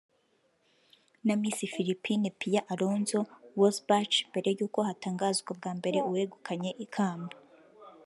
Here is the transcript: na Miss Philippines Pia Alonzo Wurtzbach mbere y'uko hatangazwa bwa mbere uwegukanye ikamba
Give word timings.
na 1.23 1.33
Miss 1.41 1.59
Philippines 1.73 2.31
Pia 2.39 2.61
Alonzo 2.73 3.21
Wurtzbach 3.57 4.13
mbere 4.29 4.49
y'uko 4.57 4.79
hatangazwa 4.87 5.51
bwa 5.59 5.71
mbere 5.79 5.97
uwegukanye 6.09 6.71
ikamba 6.85 7.35